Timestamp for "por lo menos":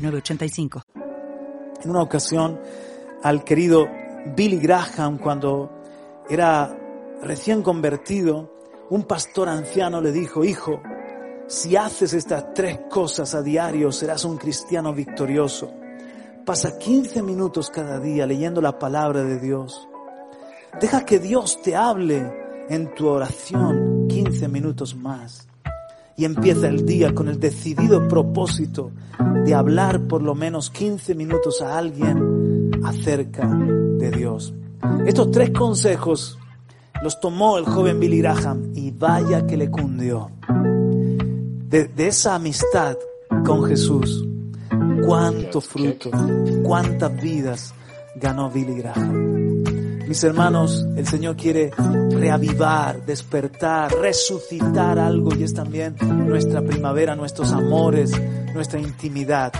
30.06-30.68